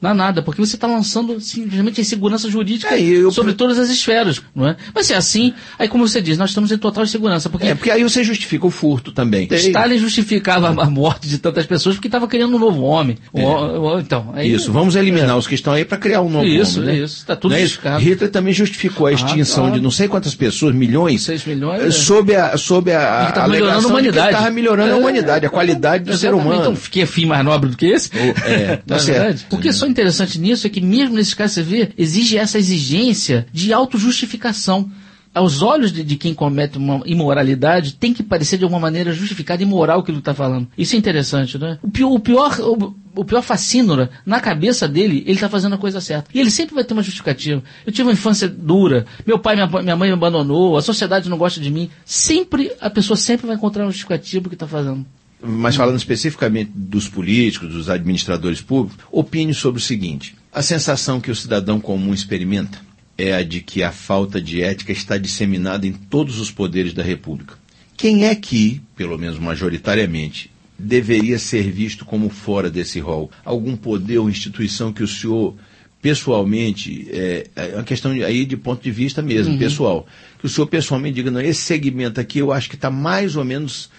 Não 0.00 0.10
há 0.10 0.14
nada, 0.14 0.40
porque 0.42 0.60
você 0.64 0.76
está 0.76 0.86
lançando 0.86 1.38
simplesmente 1.40 2.00
insegurança 2.00 2.48
jurídica 2.48 2.94
É, 2.94 3.00
eu- 3.02 3.30
sobre 3.30 3.52
todas 3.52 3.78
as 3.78 3.90
esferas, 3.90 4.40
não 4.54 4.66
é? 4.68 4.76
Mas 4.94 5.06
se 5.06 5.12
é 5.12 5.16
assim, 5.16 5.52
aí 5.78 5.88
como 5.88 6.08
você 6.08 6.22
diz, 6.22 6.38
nós 6.38 6.50
estamos 6.50 6.72
em 6.72 6.78
total 6.78 7.06
segurança, 7.06 7.50
porque 7.50 7.66
É, 7.66 7.74
porque 7.74 7.90
aí 7.90 8.02
você 8.02 8.24
justifica 8.24 8.66
o 8.66 8.70
furto 8.70 9.12
também. 9.12 9.46
Stalin 9.50 9.98
justificava 9.98 10.68
a 10.68 10.88
morte 10.88 11.28
de 11.28 11.36
tantas 11.38 11.66
pessoas 11.66 11.96
porque 11.96 12.08
estava 12.08 12.26
criando 12.26 12.56
um 12.56 12.58
novo 12.58 12.80
homem. 12.82 13.18
O- 13.32 13.40
o- 13.42 14.00
então, 14.00 14.30
aí- 14.34 14.50
É. 14.50 14.54
Isso, 14.56 14.72
vamos 14.72 14.96
eliminar 14.96 15.36
os 15.36 15.46
que 15.46 15.54
estão 15.54 15.72
aí 15.74 15.84
para 15.84 15.98
criar 15.98 16.22
um 16.22 16.30
novo 16.30 16.46
Isso, 16.46 16.80
homem, 16.80 16.96
né? 16.96 17.04
isso, 17.04 17.24
tá 17.26 17.36
tudo 17.36 17.50
Não 17.52 17.58
é 17.58 17.62
justificado. 17.62 18.00
Hitler 18.02 18.30
também 18.30 18.52
justificou 18.54 19.06
a 19.06 19.12
extinção 19.12 19.64
claro. 19.64 19.76
de 19.76 19.82
não 19.82 19.90
sei 19.90 20.08
quantas 20.08 20.34
pessoas, 20.34 20.74
milhões, 20.74 21.22
6 21.22 21.44
milhões, 21.44 21.82
eh, 21.82 21.86
é. 21.88 21.90
sob 21.90 22.34
a, 22.34 22.56
sob 22.56 22.90
a, 22.92 23.28
a 23.28 23.48
melhorando 23.48 23.86
a 23.86 23.90
humanidade. 23.90 24.28
estava 24.34 24.50
melhorando 24.50 24.92
a 24.92 24.96
É, 24.96 24.98
humanidade, 24.98 25.44
a 25.46 25.50
qualidade 25.50 26.04
do 26.04 26.16
ser 26.16 26.32
humano. 26.34 26.60
Então, 26.60 26.74
que 26.74 27.04
fim 27.04 27.26
mais 27.26 27.44
nobre 27.44 27.68
do 27.70 27.76
que 27.76 27.86
esse? 27.86 28.10
é, 28.16 28.76
tá 28.76 28.82
Não 28.86 28.96
é 28.96 28.98
certo. 28.98 29.18
verdade? 29.18 29.46
O 29.50 29.58
que 29.58 29.68
é 29.68 29.72
só 29.72 29.89
interessante 29.90 30.38
nisso 30.38 30.66
é 30.66 30.70
que 30.70 30.80
mesmo 30.80 31.14
nesses 31.14 31.34
casos 31.34 31.54
você 31.54 31.62
vê, 31.62 31.92
exige 31.96 32.36
essa 32.36 32.58
exigência 32.58 33.46
de 33.52 33.72
autojustificação. 33.72 34.90
Aos 35.32 35.62
olhos 35.62 35.92
de, 35.92 36.02
de 36.02 36.16
quem 36.16 36.34
comete 36.34 36.76
uma 36.76 37.02
imoralidade, 37.06 37.94
tem 37.94 38.12
que 38.12 38.20
parecer 38.20 38.58
de 38.58 38.64
alguma 38.64 38.80
maneira 38.80 39.12
justificado 39.12 39.62
e 39.62 39.66
moral 39.66 40.00
aquilo 40.00 40.16
que 40.16 40.22
está 40.22 40.34
falando. 40.34 40.66
Isso 40.76 40.96
é 40.96 40.98
interessante, 40.98 41.56
né? 41.56 41.78
O 41.82 41.88
pior, 41.88 42.10
o 42.10 42.18
pior, 42.18 42.58
o, 42.58 42.94
o 43.14 43.24
pior 43.24 43.40
fascínora, 43.40 44.10
na 44.26 44.40
cabeça 44.40 44.88
dele, 44.88 45.22
ele 45.24 45.34
está 45.34 45.48
fazendo 45.48 45.76
a 45.76 45.78
coisa 45.78 46.00
certa. 46.00 46.28
E 46.34 46.40
ele 46.40 46.50
sempre 46.50 46.74
vai 46.74 46.82
ter 46.82 46.94
uma 46.94 47.02
justificativa. 47.02 47.62
Eu 47.86 47.92
tive 47.92 48.08
uma 48.08 48.12
infância 48.12 48.48
dura, 48.48 49.06
meu 49.24 49.38
pai 49.38 49.54
minha, 49.54 49.68
minha 49.68 49.96
mãe 49.96 50.08
me 50.08 50.14
abandonou, 50.14 50.76
a 50.76 50.82
sociedade 50.82 51.28
não 51.28 51.38
gosta 51.38 51.60
de 51.60 51.70
mim. 51.70 51.88
Sempre, 52.04 52.72
a 52.80 52.90
pessoa 52.90 53.16
sempre 53.16 53.46
vai 53.46 53.54
encontrar 53.54 53.84
uma 53.84 53.92
justificativa 53.92 54.48
que 54.48 54.56
está 54.56 54.66
fazendo. 54.66 55.06
Mas 55.42 55.76
falando 55.76 55.96
especificamente 55.96 56.70
dos 56.74 57.08
políticos, 57.08 57.72
dos 57.72 57.88
administradores 57.88 58.60
públicos, 58.60 58.98
opine 59.10 59.54
sobre 59.54 59.80
o 59.80 59.84
seguinte: 59.84 60.36
a 60.52 60.62
sensação 60.62 61.20
que 61.20 61.30
o 61.30 61.34
cidadão 61.36 61.80
comum 61.80 62.12
experimenta 62.12 62.78
é 63.16 63.34
a 63.34 63.42
de 63.42 63.60
que 63.60 63.82
a 63.82 63.90
falta 63.92 64.40
de 64.40 64.62
ética 64.62 64.92
está 64.92 65.16
disseminada 65.18 65.86
em 65.86 65.92
todos 65.92 66.38
os 66.38 66.50
poderes 66.50 66.92
da 66.92 67.02
República. 67.02 67.54
Quem 67.96 68.24
é 68.26 68.34
que, 68.34 68.80
pelo 68.96 69.18
menos 69.18 69.38
majoritariamente, 69.38 70.50
deveria 70.78 71.38
ser 71.38 71.70
visto 71.70 72.04
como 72.04 72.28
fora 72.30 72.70
desse 72.70 72.98
rol? 72.98 73.30
Algum 73.44 73.76
poder 73.76 74.18
ou 74.18 74.28
instituição 74.30 74.92
que 74.92 75.02
o 75.02 75.08
senhor 75.08 75.54
pessoalmente, 76.00 77.06
é, 77.10 77.46
é 77.54 77.74
uma 77.74 77.84
questão 77.84 78.14
de- 78.14 78.24
aí 78.24 78.46
de 78.46 78.56
ponto 78.56 78.82
de 78.82 78.90
vista 78.90 79.20
mesmo, 79.20 79.58
pessoal, 79.58 80.06
que 80.38 80.46
o 80.46 80.48
senhor 80.48 80.66
pessoalmente 80.66 81.16
diga, 81.16 81.30
não, 81.30 81.40
esse 81.42 81.60
segmento 81.60 82.18
aqui 82.18 82.38
eu 82.38 82.50
acho 82.52 82.70
que 82.70 82.74
está 82.74 82.90
mais 82.90 83.36
ou 83.36 83.44
menos 83.44 83.90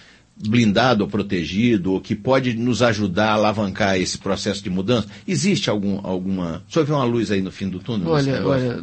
blindado 0.48 1.04
ou 1.04 1.08
protegido, 1.10 1.92
ou 1.92 2.00
que 2.00 2.14
pode 2.14 2.54
nos 2.54 2.82
ajudar 2.82 3.30
a 3.30 3.32
alavancar 3.34 3.96
esse 3.96 4.18
processo 4.18 4.62
de 4.62 4.68
mudança? 4.70 5.06
Existe 5.26 5.70
algum, 5.70 6.00
alguma. 6.02 6.62
O 6.68 6.72
senhor 6.72 6.84
vê 6.84 6.92
uma 6.92 7.04
luz 7.04 7.30
aí 7.30 7.40
no 7.40 7.50
fim 7.52 7.68
do 7.68 7.78
túnel? 7.78 8.08
Olha, 8.08 8.44
olha, 8.46 8.78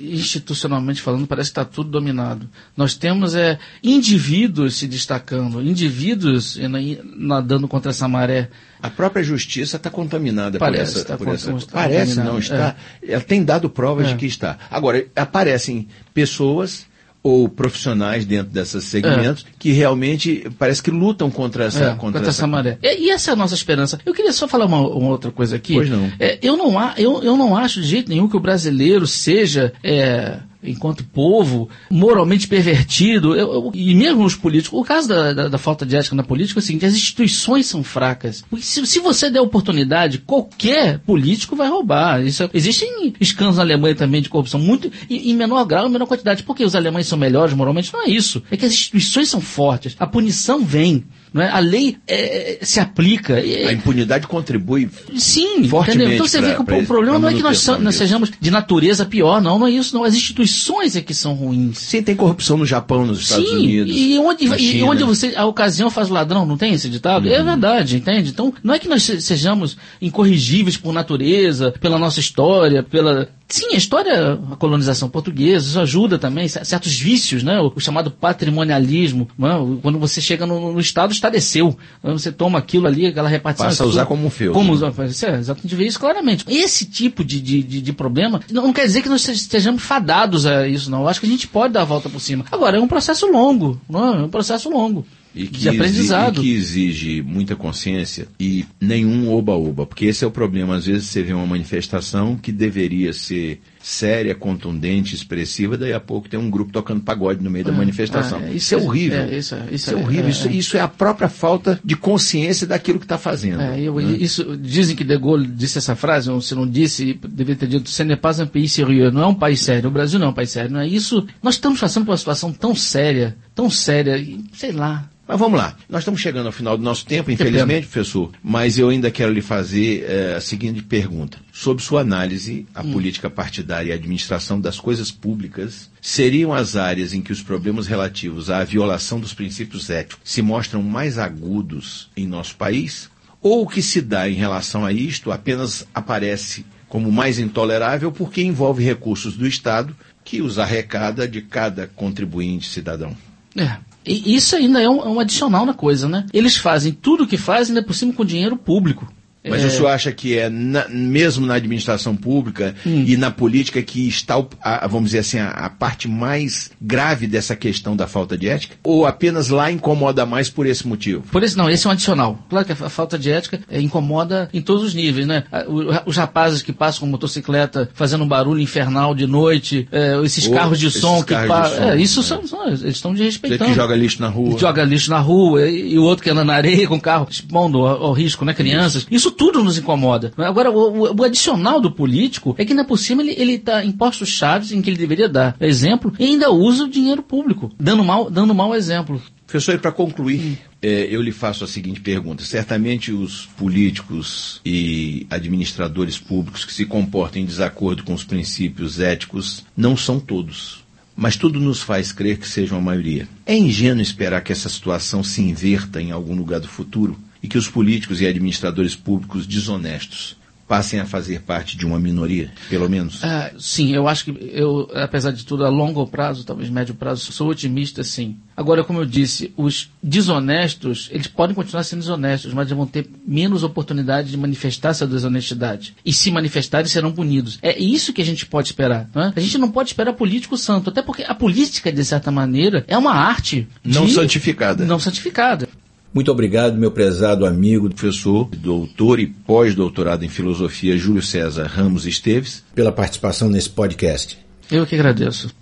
institucionalmente 0.00 1.00
falando, 1.02 1.26
parece 1.26 1.50
que 1.50 1.58
está 1.60 1.64
tudo 1.64 1.90
dominado. 1.90 2.48
Nós 2.76 2.94
temos 2.94 3.34
é, 3.34 3.58
indivíduos 3.82 4.76
se 4.76 4.86
destacando, 4.86 5.62
indivíduos 5.62 6.56
na- 6.56 6.78
nadando 7.16 7.68
contra 7.68 7.90
essa 7.90 8.08
maré. 8.08 8.50
A 8.82 8.90
própria 8.90 9.22
justiça 9.22 9.76
está 9.76 9.90
contaminada 9.90 10.58
Parece, 10.58 10.92
por 10.92 10.98
essa. 10.98 11.04
tá 11.08 11.16
por 11.16 11.28
essa- 11.28 11.52
parece, 11.72 12.16
não, 12.16 12.38
está. 12.38 12.76
Ela 13.06 13.22
tem 13.22 13.42
dado 13.44 13.70
provas 13.70 14.06
É. 14.08 14.10
de 14.10 14.16
que 14.16 14.26
está. 14.26 14.58
Agora, 14.70 15.04
aparecem 15.16 15.88
pessoas 16.12 16.86
ou 17.26 17.48
profissionais 17.48 18.24
dentro 18.24 18.52
desses 18.52 18.84
segmentos 18.84 19.44
que 19.58 19.72
realmente 19.72 20.48
parece 20.56 20.80
que 20.80 20.92
lutam 20.92 21.28
contra 21.28 21.64
essa, 21.64 21.84
É, 21.84 21.88
contra 21.88 22.20
contra 22.20 22.28
essa 22.28 22.46
maré. 22.46 22.78
E, 22.80 23.06
e 23.06 23.10
essa 23.10 23.30
é 23.30 23.32
a 23.32 23.36
nossa 23.36 23.54
esperança. 23.54 23.98
Eu 24.06 24.14
queria 24.14 24.32
só 24.32 24.46
falar 24.46 24.66
uma, 24.66 24.78
uma 24.78 25.10
outra 25.10 25.32
coisa 25.32 25.56
aqui. 25.56 25.74
Pois 25.74 25.90
não. 25.90 26.08
É, 26.20 26.38
eu, 26.40 26.56
não 26.56 26.72
eu, 26.96 27.24
eu 27.24 27.36
não 27.36 27.56
acho 27.56 27.80
de 27.80 27.88
jeito 27.88 28.08
nenhum 28.08 28.28
que 28.28 28.36
o 28.36 28.40
brasileiro 28.40 29.08
seja, 29.08 29.72
é, 29.82 30.38
enquanto 30.66 31.04
povo, 31.04 31.68
moralmente 31.90 32.46
pervertido. 32.48 33.34
Eu- 33.34 33.52
eu- 33.52 33.70
e 33.74 33.94
mesmo 33.94 34.24
os 34.24 34.34
políticos. 34.34 34.78
O 34.78 34.84
caso 34.84 35.08
da, 35.08 35.32
da- 35.32 35.48
da 35.48 35.58
falta 35.58 35.84
de 35.86 35.96
ética 35.96 36.14
na 36.16 36.22
política 36.22 36.58
é 36.58 36.62
o 36.62 36.64
seguinte: 36.64 36.86
as 36.86 36.94
instituições 36.94 37.66
são 37.66 37.82
fracas. 37.82 38.44
Porque 38.48 38.64
se, 38.64 38.84
se 38.86 38.98
você 39.00 39.30
der 39.30 39.40
oportunidade, 39.40 40.18
qualquer 40.18 40.98
político 41.00 41.56
vai 41.56 41.68
roubar. 41.68 42.24
Isso, 42.24 42.42
é- 42.42 42.50
existem 42.54 43.14
escândalos 43.20 43.56
na 43.56 43.62
Alemanha 43.62 43.94
também 43.94 44.22
de 44.22 44.28
corrupção, 44.28 44.60
muito 44.60 44.90
em, 45.08 45.34
menor 45.34 45.64
grau, 45.64 45.86
em 45.86 45.90
menor 45.92 46.06
quantidade. 46.06 46.42
Porque 46.42 46.64
os 46.64 46.74
alemães 46.74 47.06
são 47.06 47.18
melhores 47.18 47.54
moralmente? 47.54 47.92
Não 47.92 48.04
é 48.04 48.08
isso. 48.10 48.42
É 48.50 48.56
que 48.56 48.64
as 48.66 48.72
instituições 48.72 49.28
são 49.28 49.40
fortes. 49.40 49.96
A 49.98 50.06
punição 50.06 50.64
vem. 50.64 51.04
Não 51.32 51.42
é? 51.42 51.50
A 51.50 51.58
lei 51.58 51.96
é, 52.08 52.58
se 52.62 52.80
aplica. 52.80 53.38
É- 53.38 53.66
A 53.66 53.72
impunidade 53.72 54.26
contribui. 54.26 54.88
Sim, 55.16 55.68
Fortemente 55.68 55.96
entendeu? 56.02 56.14
Então 56.14 56.26
você 56.26 56.38
pra- 56.38 56.48
vê 56.48 56.54
que 56.54 56.60
o 56.62 56.64
pra- 56.64 56.78
o 56.78 56.86
problema 56.86 57.18
não 57.18 57.28
é 57.28 57.34
que 57.34 57.42
nós, 57.42 57.66
nós 57.66 57.94
sejamos 57.94 58.30
de 58.40 58.50
natureza 58.50 59.04
pior, 59.04 59.40
não, 59.42 59.58
não 59.58 59.66
é 59.66 59.70
isso, 59.70 59.94
não. 59.94 60.04
As 60.04 60.14
instituições 60.14 60.96
é 60.96 61.00
que 61.02 61.12
são 61.12 61.34
ruins. 61.34 61.78
Sim, 61.78 62.02
tem 62.02 62.16
corrupção 62.16 62.56
no 62.56 62.64
Japão, 62.64 63.04
nos 63.04 63.20
Estados 63.20 63.48
Sim, 63.48 63.56
Unidos. 63.56 63.92
e 63.96 64.18
onde, 64.18 64.44
e 64.46 64.82
onde 64.82 65.04
você, 65.04 65.34
a 65.36 65.44
ocasião 65.44 65.90
faz 65.90 66.10
o 66.10 66.14
ladrão, 66.14 66.46
não 66.46 66.56
tem 66.56 66.72
esse 66.74 66.88
ditado? 66.88 67.28
É 67.28 67.42
verdade, 67.42 67.96
entende? 67.96 68.30
Então, 68.30 68.52
não 68.62 68.72
é 68.74 68.78
que 68.78 68.88
nós 68.88 69.02
se- 69.02 69.20
sejamos 69.20 69.76
incorrigíveis 70.00 70.76
por 70.76 70.92
natureza, 70.92 71.74
pela 71.80 71.98
nossa 71.98 72.20
história, 72.20 72.82
pela... 72.82 73.28
Sim, 73.48 73.74
a 73.74 73.76
história, 73.76 74.40
a 74.52 74.56
colonização 74.56 75.08
portuguesa, 75.08 75.68
isso 75.68 75.80
ajuda 75.80 76.18
também, 76.18 76.48
certos 76.48 76.98
vícios, 76.98 77.42
né? 77.44 77.60
O, 77.60 77.78
chamado 77.78 78.10
patrimonialismo, 78.10 79.28
não 79.38 79.48
é? 79.48 79.56
O- 79.56 79.78
quando 79.80 79.98
você 79.98 80.20
chega 80.20 80.44
no, 80.44 80.72
no 80.72 80.80
Estado, 80.80 81.12
estabeleceu. 81.12 81.76
Você 82.02 82.32
toma 82.32 82.58
aquilo 82.58 82.86
ali, 82.86 83.06
aquela 83.06 83.28
repartição... 83.28 83.66
Passa 83.68 83.84
a 83.84 83.86
usar 83.86 84.06
como 84.06 84.26
um 84.26 84.30
feudo. 84.30 84.52
Como 84.54 84.70
né? 84.70 84.74
usar, 84.74 84.92
é, 85.28 85.42
gente 85.68 85.76
vê 85.76 85.86
isso 85.86 86.00
claramente. 86.00 86.44
Esse 86.48 86.86
tipo 86.86 87.24
de, 87.24 87.40
de, 87.40 87.62
de, 87.62 87.80
de 87.80 87.92
problema 87.92 88.40
não, 88.50 88.64
não 88.64 88.72
quer 88.72 88.86
dizer 88.86 89.02
que 89.02 89.08
nós 89.08 89.26
estejamos 89.28 89.82
fadados 89.82 90.46
a 90.46 90.66
isso, 90.66 90.90
não. 90.90 91.02
Eu 91.02 91.08
acho 91.08 91.20
que 91.20 91.26
a 91.26 91.30
gente 91.30 91.46
pode 91.46 91.72
dar 91.74 91.82
a 91.82 91.84
volta 91.84 92.08
por 92.08 92.20
cima. 92.20 92.44
Agora, 92.50 92.76
é 92.76 92.80
um 92.80 92.88
processo 92.88 93.26
longo, 93.26 93.80
não 93.88 94.14
é? 94.14 94.18
É 94.18 94.22
um 94.22 94.28
processo 94.28 94.68
longo. 94.68 95.06
E 95.36 95.46
que, 95.48 95.60
de 95.60 95.68
aprendizado. 95.68 96.40
exi- 96.40 96.48
e 96.48 96.52
que 96.52 96.56
exige 96.58 97.22
muita 97.22 97.54
consciência 97.54 98.26
e 98.40 98.64
nenhum 98.80 99.30
oba-oba. 99.30 99.84
Porque 99.86 100.06
esse 100.06 100.24
é 100.24 100.26
o 100.26 100.30
problema. 100.30 100.76
Às 100.76 100.86
vezes 100.86 101.04
você 101.08 101.22
vê 101.22 101.32
uma 101.34 101.46
manifestação 101.46 102.36
que 102.36 102.50
deveria 102.50 103.12
ser 103.12 103.60
séria, 103.82 104.34
contundente, 104.34 105.14
expressiva, 105.14 105.76
daí 105.76 105.92
a 105.92 106.00
pouco 106.00 106.28
tem 106.28 106.40
um 106.40 106.50
grupo 106.50 106.72
tocando 106.72 107.00
pagode 107.02 107.44
no 107.44 107.48
meio 107.50 107.64
da 107.64 107.70
manifestação. 107.70 108.40
Ah, 108.42 108.48
é, 108.48 108.54
isso, 108.54 108.74
é 108.74 108.78
horrível. 108.78 109.18
é, 109.20 109.38
isso 109.38 109.54
é- 109.54 109.58
isso 109.66 109.74
isso 109.74 109.90
é 109.90 109.92
é- 109.92 109.96
horrível. 109.96 110.24
é, 110.26 110.30
isso, 110.30 110.48
é. 110.48 110.52
isso 110.52 110.76
é 110.76 110.80
a 110.80 110.88
própria 110.88 111.28
falta 111.28 111.78
de 111.84 111.94
consciência 111.94 112.66
daquilo 112.66 112.98
que 112.98 113.04
está 113.04 113.16
fazendo. 113.18 113.60
É, 113.60 113.80
eu- 113.80 113.94
né? 114.00 114.16
isso, 114.18 114.56
dizem 114.56 114.96
que 114.96 115.04
De 115.04 115.16
Gaulle 115.16 115.46
disse 115.46 115.78
essa 115.78 115.94
frase, 115.94 116.28
ou 116.30 116.40
se 116.40 116.54
não 116.56 116.66
disse, 116.66 117.14
deveria 117.28 117.54
ter 117.56 117.68
dito, 117.68 117.88
ce 117.88 118.02
n'est 118.02 118.20
pas 118.20 118.40
un 118.40 118.46
pays 118.46 118.72
sérieux, 118.72 119.12
não 119.12 119.22
é 119.22 119.26
um 119.26 119.34
país 119.34 119.60
sério, 119.60 119.88
o 119.88 119.92
Brasil 119.92 120.18
não 120.18 120.26
é 120.26 120.30
um 120.30 120.34
país 120.34 120.50
sério, 120.50 120.70
não 120.72 120.80
é 120.80 120.88
isso. 120.88 121.24
Nós 121.42 121.54
estamos 121.54 121.78
passando 121.78 122.04
por 122.06 122.10
uma 122.10 122.16
situação 122.18 122.52
tão 122.52 122.74
séria, 122.74 123.36
tão 123.54 123.70
séria, 123.70 124.20
sei 124.52 124.72
lá. 124.72 125.08
Mas 125.26 125.40
vamos 125.40 125.58
lá. 125.58 125.76
Nós 125.88 126.02
estamos 126.02 126.20
chegando 126.20 126.46
ao 126.46 126.52
final 126.52 126.76
do 126.76 126.84
nosso 126.84 127.04
tempo, 127.04 127.30
infelizmente, 127.30 127.88
professor. 127.88 128.30
Mas 128.42 128.78
eu 128.78 128.88
ainda 128.88 129.10
quero 129.10 129.32
lhe 129.32 129.42
fazer 129.42 130.04
eh, 130.08 130.34
a 130.36 130.40
seguinte 130.40 130.82
pergunta. 130.82 131.38
Sob 131.52 131.82
sua 131.82 132.02
análise, 132.02 132.66
a 132.72 132.84
política 132.84 133.28
partidária 133.28 133.88
e 133.88 133.92
a 133.92 133.96
administração 133.96 134.60
das 134.60 134.78
coisas 134.78 135.10
públicas 135.10 135.90
seriam 136.00 136.54
as 136.54 136.76
áreas 136.76 137.12
em 137.12 137.20
que 137.20 137.32
os 137.32 137.42
problemas 137.42 137.88
relativos 137.88 138.50
à 138.50 138.62
violação 138.62 139.18
dos 139.18 139.34
princípios 139.34 139.90
éticos 139.90 140.20
se 140.22 140.42
mostram 140.42 140.80
mais 140.82 141.18
agudos 141.18 142.08
em 142.16 142.26
nosso 142.26 142.54
país? 142.54 143.10
Ou 143.42 143.62
o 143.62 143.68
que 143.68 143.82
se 143.82 144.00
dá 144.00 144.28
em 144.28 144.34
relação 144.34 144.84
a 144.84 144.92
isto 144.92 145.32
apenas 145.32 145.86
aparece 145.92 146.64
como 146.88 147.10
mais 147.10 147.38
intolerável 147.38 148.12
porque 148.12 148.42
envolve 148.42 148.84
recursos 148.84 149.36
do 149.36 149.46
Estado 149.46 149.94
que 150.24 150.40
os 150.40 150.58
arrecada 150.58 151.26
de 151.26 151.42
cada 151.42 151.86
contribuinte 151.88 152.68
cidadão? 152.68 153.16
É. 153.56 153.76
E 154.06 154.34
isso 154.34 154.54
ainda 154.54 154.80
é 154.80 154.88
um, 154.88 155.02
é 155.02 155.08
um 155.08 155.20
adicional 155.20 155.66
na 155.66 155.74
coisa, 155.74 156.08
né? 156.08 156.26
Eles 156.32 156.56
fazem 156.56 156.92
tudo 156.92 157.24
o 157.24 157.26
que 157.26 157.36
fazem, 157.36 157.74
ainda 157.74 157.86
por 157.86 157.94
cima 157.94 158.12
com 158.12 158.24
dinheiro 158.24 158.56
público. 158.56 159.12
Mas 159.48 159.62
É, 159.62 159.66
o 159.66 159.70
senhor 159.70 159.88
acha 159.88 160.12
que 160.12 160.36
é 160.38 160.48
na- 160.48 160.86
mesmo 160.88 161.46
na 161.46 161.54
administração 161.54 162.16
pública 162.16 162.74
Hum. 162.86 163.04
e 163.06 163.16
na 163.16 163.30
política 163.30 163.82
que 163.82 164.06
está, 164.08 164.34
a- 164.62 164.86
vamos 164.86 165.06
dizer 165.10 165.20
assim, 165.20 165.38
a, 165.38 165.48
a 165.50 165.70
parte 165.70 166.08
mais 166.08 166.70
grave 166.80 167.26
dessa 167.26 167.54
questão 167.56 167.96
da 167.96 168.06
falta 168.06 168.36
de 168.36 168.48
ética? 168.48 168.76
Ou 168.82 169.06
apenas 169.06 169.48
lá 169.48 169.70
incomoda 169.70 170.24
mais 170.26 170.48
por 170.48 170.66
esse 170.66 170.86
motivo? 170.86 171.22
Por 171.30 171.42
esse 171.42 171.56
não, 171.56 171.68
esse 171.70 171.86
é 171.86 171.90
um 171.90 171.92
adicional. 171.92 172.38
Claro 172.48 172.66
que 172.66 172.72
a, 172.72 172.86
a 172.86 172.88
falta 172.90 173.18
de 173.18 173.30
ética 173.30 173.60
é, 173.70 173.80
incomoda 173.80 174.48
em 174.52 174.60
todos 174.60 174.82
os 174.82 174.94
níveis, 174.94 175.26
né? 175.26 175.44
O- 175.68 175.86
Os 176.10 176.16
rapazes 176.16 176.62
que 176.62 176.72
passam 176.72 177.00
com 177.00 177.06
motocicleta 177.06 177.88
fazendo 177.94 178.24
um 178.24 178.28
barulho 178.28 178.60
infernal 178.60 179.14
de 179.14 179.26
noite, 179.26 179.88
é, 179.92 180.20
esses 180.24 180.46
Ou 180.46 180.52
carros 180.54 180.78
de 180.78 180.86
esses 180.86 181.00
som 181.00 181.22
que 181.22 181.34
carros 181.34 181.46
de 181.46 181.48
pa- 181.48 181.68
som, 181.70 181.82
é, 181.90 181.96
isso 182.00 182.20
é. 182.20 182.22
são, 182.22 182.46
são- 182.46 182.66
eles 182.66 182.82
estão 182.82 183.12
Você 183.12 183.18
desrespeitando. 183.18 183.70
que 183.70 183.74
joga 183.76 183.94
lixo 183.96 184.20
na 184.20 184.28
rua. 184.28 184.58
Joga 184.58 184.84
lixo 184.84 185.10
na 185.10 185.18
rua 185.18 185.68
e, 185.68 185.94
e 185.94 185.98
o 185.98 186.02
outro 186.04 186.22
que 186.24 186.30
anda 186.30 186.44
na 186.44 186.54
areia 186.54 186.86
com 186.88 186.96
o 186.96 187.00
carro 187.00 187.26
expondo 187.30 187.78
ao, 187.86 188.04
ao 188.06 188.12
risco, 188.12 188.44
né? 188.44 188.54
Crianças. 188.54 189.06
Isso 189.10 189.30
tudo 189.36 189.62
nos 189.62 189.78
incomoda. 189.78 190.32
Agora, 190.36 190.70
o, 190.70 191.04
o- 191.10 191.16
o 191.20 191.24
adicional 191.24 191.80
do 191.80 191.90
político 191.90 192.54
é 192.58 192.64
que 192.64 192.72
ainda 192.72 192.84
por 192.84 192.98
cima 192.98 193.22
ele, 193.22 193.34
ele 193.36 193.58
dá 193.58 193.84
impostos 193.84 194.28
chaves 194.28 194.72
em 194.72 194.80
que 194.82 194.90
ele 194.90 194.96
deveria 194.98 195.28
dar 195.28 195.56
exemplo 195.60 196.12
e 196.18 196.24
ainda 196.24 196.50
usa 196.50 196.84
o 196.84 196.88
dinheiro 196.88 197.22
público, 197.22 197.70
dando 197.78 198.02
mau, 198.04 198.30
dando 198.30 198.54
mau 198.54 198.74
exemplo. 198.74 199.20
Professor, 199.46 199.76
e 199.76 199.78
para 199.78 199.92
concluir, 199.92 200.58
é, 200.82 201.06
eu 201.08 201.22
lhe 201.22 201.30
faço 201.30 201.62
a 201.62 201.68
seguinte 201.68 202.00
pergunta. 202.00 202.42
Certamente 202.42 203.12
os 203.12 203.46
políticos 203.56 204.60
e 204.64 205.24
administradores 205.30 206.18
públicos 206.18 206.64
que 206.64 206.72
se 206.74 206.84
comportam 206.84 207.40
em 207.40 207.44
desacordo 207.44 208.02
com 208.02 208.12
os 208.12 208.24
princípios 208.24 208.98
éticos 208.98 209.64
não 209.76 209.96
são 209.96 210.18
todos. 210.18 210.84
Mas 211.16 211.36
tudo 211.36 211.58
nos 211.60 211.80
faz 211.80 212.12
crer 212.12 212.38
que 212.38 212.48
sejam 212.48 212.76
a 212.76 212.80
maioria. 212.80 213.26
É 213.46 213.56
ingênuo 213.56 214.02
esperar 214.02 214.42
que 214.42 214.52
essa 214.52 214.68
situação 214.68 215.22
se 215.22 215.40
inverta 215.40 216.02
em 216.02 216.10
algum 216.10 216.34
lugar 216.34 216.60
do 216.60 216.68
futuro 216.68 217.16
e 217.46 217.48
que 217.48 217.56
os 217.56 217.68
políticos 217.68 218.20
e 218.20 218.26
administradores 218.26 218.96
públicos 218.96 219.46
desonestos 219.46 220.36
passem 220.66 220.98
a 220.98 221.06
fazer 221.06 221.42
parte 221.42 221.76
de 221.76 221.86
uma 221.86 221.96
minoria, 221.96 222.50
pelo 222.68 222.90
menos? 222.90 223.22
Ah, 223.22 223.52
sim, 223.56 223.94
eu 223.94 224.08
acho 224.08 224.24
que 224.24 224.50
eu, 224.52 224.90
apesar 224.94 225.30
de 225.30 225.46
tudo, 225.46 225.64
a 225.64 225.68
longo 225.68 226.04
prazo, 226.08 226.44
talvez 226.44 226.68
médio 226.68 226.92
prazo, 226.92 227.30
sou 227.30 227.50
otimista, 227.50 228.02
sim. 228.02 228.36
Agora, 228.56 228.82
como 228.82 228.98
eu 228.98 229.06
disse, 229.06 229.52
os 229.56 229.88
desonestos, 230.02 231.08
eles 231.12 231.28
podem 231.28 231.54
continuar 231.54 231.84
sendo 231.84 232.00
desonestos, 232.00 232.52
mas 232.52 232.68
vão 232.68 232.84
ter 232.84 233.08
menos 233.24 233.62
oportunidade 233.62 234.28
de 234.28 234.36
manifestar 234.36 234.88
essa 234.88 235.06
desonestidade. 235.06 235.94
E 236.04 236.12
se 236.12 236.32
manifestarem, 236.32 236.88
serão 236.88 237.12
punidos. 237.12 237.60
É 237.62 237.80
isso 237.80 238.12
que 238.12 238.20
a 238.22 238.24
gente 238.24 238.44
pode 238.44 238.66
esperar. 238.66 239.08
Não 239.14 239.22
é? 239.22 239.32
A 239.36 239.40
gente 239.40 239.58
não 239.58 239.70
pode 239.70 239.90
esperar 239.90 240.14
político 240.14 240.58
santo, 240.58 240.90
até 240.90 241.00
porque 241.00 241.22
a 241.22 241.34
política, 241.34 241.92
de 241.92 242.04
certa 242.04 242.32
maneira, 242.32 242.84
é 242.88 242.98
uma 242.98 243.12
arte. 243.12 243.68
Não 243.84 244.08
santificada. 244.08 244.84
Não 244.84 244.98
santificada. 244.98 245.68
Muito 246.16 246.32
obrigado, 246.32 246.78
meu 246.78 246.90
prezado 246.90 247.44
amigo, 247.44 247.90
professor, 247.90 248.48
doutor 248.48 249.20
e 249.20 249.26
pós-doutorado 249.26 250.24
em 250.24 250.30
filosofia 250.30 250.96
Júlio 250.96 251.20
César 251.20 251.66
Ramos 251.66 252.06
Esteves, 252.06 252.64
pela 252.74 252.90
participação 252.90 253.50
nesse 253.50 253.68
podcast. 253.68 254.38
Eu 254.70 254.86
que 254.86 254.94
agradeço. 254.94 255.54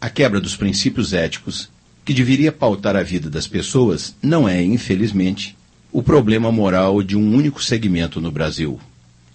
A 0.00 0.08
quebra 0.08 0.40
dos 0.40 0.54
princípios 0.54 1.12
éticos, 1.12 1.68
que 2.04 2.14
deveria 2.14 2.52
pautar 2.52 2.94
a 2.94 3.02
vida 3.02 3.28
das 3.28 3.48
pessoas, 3.48 4.14
não 4.22 4.48
é, 4.48 4.62
infelizmente, 4.62 5.56
o 5.90 6.00
problema 6.00 6.52
moral 6.52 7.02
de 7.02 7.16
um 7.16 7.34
único 7.34 7.60
segmento 7.60 8.20
no 8.20 8.30
Brasil. 8.30 8.78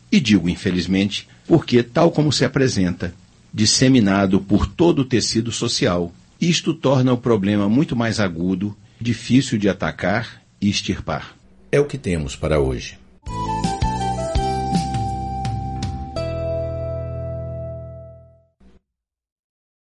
E 0.09 0.17
digo 0.17 0.47
infelizmente 0.47 1.27
porque, 1.45 1.83
tal 1.83 2.09
como 2.09 2.31
se 2.31 2.45
apresenta, 2.45 3.13
disseminado 3.53 4.39
por 4.39 4.65
todo 4.65 4.99
o 4.99 5.05
tecido 5.05 5.51
social, 5.51 6.13
isto 6.39 6.73
torna 6.73 7.11
o 7.11 7.17
problema 7.17 7.67
muito 7.67 7.97
mais 7.97 8.21
agudo, 8.21 8.73
difícil 9.01 9.57
de 9.57 9.67
atacar 9.67 10.41
extirpar. 10.69 11.35
É 11.71 11.79
o 11.79 11.85
que 11.85 11.97
temos 11.97 12.35
para 12.35 12.59
hoje. 12.59 13.02